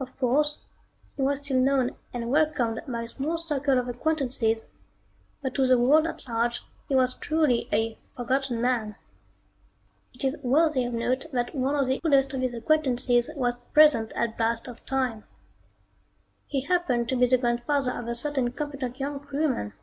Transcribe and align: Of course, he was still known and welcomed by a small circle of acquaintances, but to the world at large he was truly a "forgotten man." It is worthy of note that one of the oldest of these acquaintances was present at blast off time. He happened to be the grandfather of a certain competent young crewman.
Of 0.00 0.18
course, 0.18 0.58
he 1.14 1.22
was 1.22 1.38
still 1.38 1.60
known 1.60 1.94
and 2.12 2.28
welcomed 2.28 2.80
by 2.88 3.02
a 3.02 3.06
small 3.06 3.38
circle 3.38 3.78
of 3.78 3.86
acquaintances, 3.86 4.64
but 5.42 5.54
to 5.54 5.64
the 5.64 5.78
world 5.78 6.08
at 6.08 6.26
large 6.26 6.64
he 6.88 6.96
was 6.96 7.14
truly 7.14 7.68
a 7.72 7.96
"forgotten 8.16 8.60
man." 8.60 8.96
It 10.12 10.24
is 10.24 10.34
worthy 10.42 10.84
of 10.86 10.92
note 10.92 11.26
that 11.32 11.54
one 11.54 11.76
of 11.76 11.86
the 11.86 12.00
oldest 12.04 12.34
of 12.34 12.40
these 12.40 12.52
acquaintances 12.52 13.30
was 13.36 13.58
present 13.72 14.12
at 14.14 14.36
blast 14.36 14.68
off 14.68 14.84
time. 14.84 15.22
He 16.48 16.62
happened 16.62 17.08
to 17.08 17.14
be 17.14 17.28
the 17.28 17.38
grandfather 17.38 17.92
of 17.92 18.08
a 18.08 18.16
certain 18.16 18.50
competent 18.50 18.98
young 18.98 19.20
crewman. 19.20 19.74